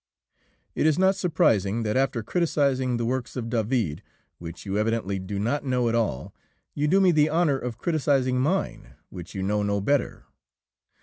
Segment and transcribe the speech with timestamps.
[0.73, 4.01] "It is not surprising that after criticising the works of David,
[4.39, 6.33] which you evidently do not know at all,
[6.73, 10.25] you do me the honour of criticising mine, which you know no better.